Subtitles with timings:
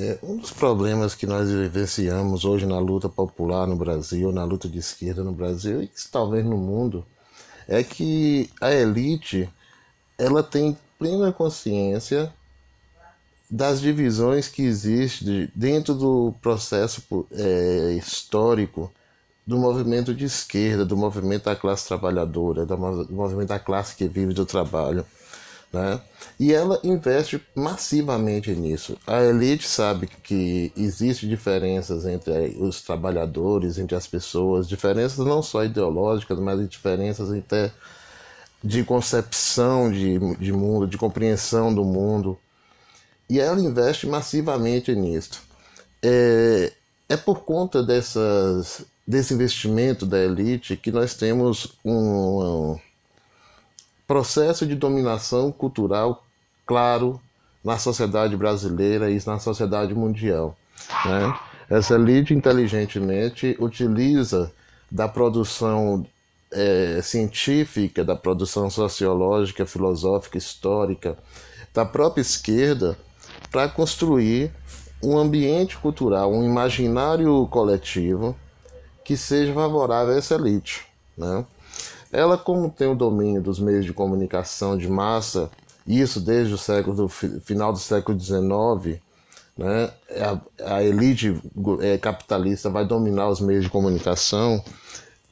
[0.00, 4.68] É, um dos problemas que nós vivenciamos hoje na luta popular no Brasil, na luta
[4.68, 7.04] de esquerda no Brasil e talvez no mundo,
[7.66, 9.50] é que a elite
[10.16, 12.32] ela tem plena consciência
[13.50, 17.02] das divisões que existem dentro do processo
[17.32, 18.92] é, histórico
[19.44, 24.32] do movimento de esquerda, do movimento da classe trabalhadora, do movimento da classe que vive
[24.32, 25.04] do trabalho.
[25.72, 26.00] Né?
[26.40, 28.96] E ela investe massivamente nisso.
[29.06, 35.64] A elite sabe que existem diferenças entre os trabalhadores, entre as pessoas, diferenças não só
[35.64, 37.70] ideológicas, mas diferenças até
[38.64, 42.38] de concepção de, de mundo, de compreensão do mundo.
[43.28, 45.42] E ela investe massivamente nisso.
[46.02, 46.72] É,
[47.10, 52.78] é por conta dessas, desse investimento da elite que nós temos um
[54.08, 56.24] processo de dominação cultural
[56.66, 57.20] claro
[57.62, 60.56] na sociedade brasileira e na sociedade mundial.
[61.04, 61.38] Né?
[61.68, 64.50] Essa elite inteligentemente utiliza
[64.90, 66.06] da produção
[66.50, 71.18] é, científica, da produção sociológica, filosófica, histórica,
[71.74, 72.98] da própria esquerda,
[73.50, 74.50] para construir
[75.02, 78.34] um ambiente cultural, um imaginário coletivo
[79.04, 80.86] que seja favorável a essa elite.
[81.16, 81.44] Né?
[82.12, 85.50] Ela, como tem o domínio dos meios de comunicação de massa,
[85.86, 89.00] isso desde o século do final do século XIX,
[89.56, 91.40] né, a, a elite
[91.80, 94.62] é, capitalista vai dominar os meios de comunicação.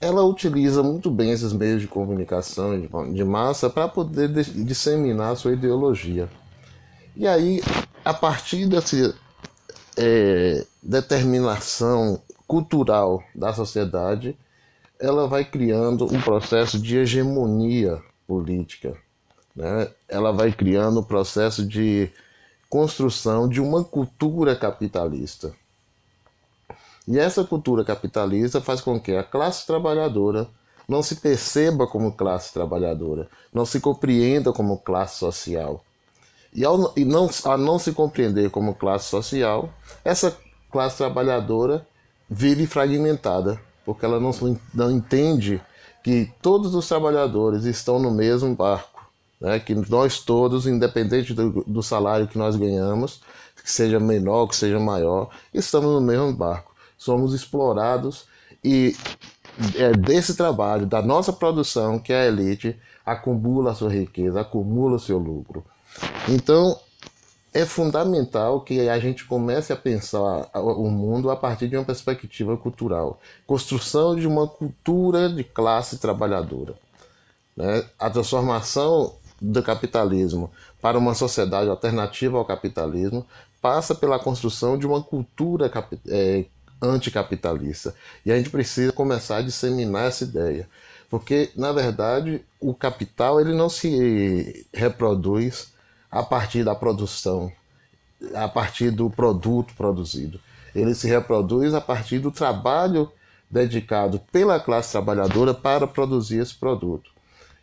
[0.00, 5.36] Ela utiliza muito bem esses meios de comunicação de, de massa para poder de, disseminar
[5.36, 6.28] sua ideologia.
[7.14, 7.62] E aí,
[8.04, 9.14] a partir dessa
[9.96, 14.36] é, determinação cultural da sociedade,
[14.98, 18.96] ela vai criando um processo de hegemonia política.
[19.54, 19.88] Né?
[20.08, 22.10] Ela vai criando um processo de
[22.68, 25.54] construção de uma cultura capitalista.
[27.06, 30.48] E essa cultura capitalista faz com que a classe trabalhadora
[30.88, 35.84] não se perceba como classe trabalhadora, não se compreenda como classe social.
[36.52, 39.70] E, ao, e não, a não se compreender como classe social,
[40.04, 40.36] essa
[40.70, 41.86] classe trabalhadora
[42.28, 44.32] vive fragmentada porque ela não,
[44.74, 45.62] não entende
[46.02, 49.08] que todos os trabalhadores estão no mesmo barco,
[49.40, 49.60] né?
[49.60, 53.20] que nós todos, independente do, do salário que nós ganhamos,
[53.62, 56.74] que seja menor, que seja maior, estamos no mesmo barco.
[56.98, 58.26] Somos explorados
[58.62, 58.96] e
[59.76, 65.00] é desse trabalho, da nossa produção, que a elite acumula a sua riqueza, acumula o
[65.00, 65.64] seu lucro.
[66.28, 66.78] Então,
[67.56, 72.54] é fundamental que a gente comece a pensar o mundo a partir de uma perspectiva
[72.54, 73.18] cultural.
[73.46, 76.74] Construção de uma cultura de classe trabalhadora.
[77.56, 77.82] Né?
[77.98, 80.50] A transformação do capitalismo
[80.82, 83.26] para uma sociedade alternativa ao capitalismo
[83.62, 85.72] passa pela construção de uma cultura
[86.08, 86.44] é,
[86.82, 87.94] anticapitalista.
[88.24, 90.68] E a gente precisa começar a disseminar essa ideia.
[91.08, 95.74] Porque, na verdade, o capital ele não se reproduz
[96.10, 97.50] a partir da produção,
[98.34, 100.40] a partir do produto produzido.
[100.74, 103.10] Ele se reproduz a partir do trabalho
[103.50, 107.10] dedicado pela classe trabalhadora para produzir esse produto.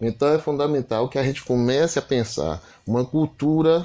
[0.00, 3.84] Então é fundamental que a gente comece a pensar uma cultura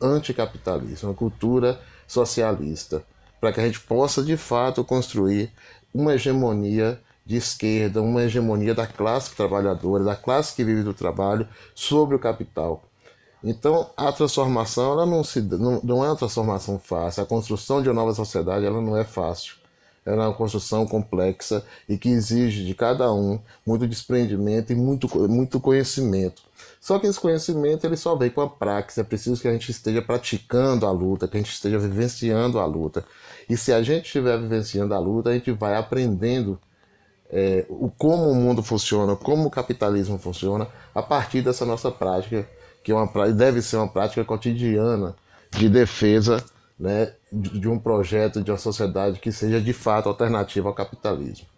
[0.00, 3.02] anticapitalista, uma cultura socialista,
[3.40, 5.50] para que a gente possa de fato construir
[5.94, 11.48] uma hegemonia de esquerda, uma hegemonia da classe trabalhadora, da classe que vive do trabalho
[11.74, 12.84] sobre o capital.
[13.42, 17.22] Então, a transformação ela não, se, não, não é uma transformação fácil.
[17.22, 19.56] A construção de uma nova sociedade ela não é fácil.
[20.04, 25.08] Ela é uma construção complexa e que exige de cada um muito desprendimento e muito,
[25.28, 26.42] muito conhecimento.
[26.80, 29.00] Só que esse conhecimento ele só vem com a prática.
[29.00, 32.64] É preciso que a gente esteja praticando a luta, que a gente esteja vivenciando a
[32.64, 33.04] luta.
[33.48, 36.58] E se a gente estiver vivenciando a luta, a gente vai aprendendo
[37.28, 42.48] é, o, como o mundo funciona, como o capitalismo funciona, a partir dessa nossa prática
[42.86, 45.16] que é uma, deve ser uma prática cotidiana
[45.50, 46.36] de defesa
[46.78, 51.48] né, de um projeto, de uma sociedade que seja de fato alternativa ao capitalismo.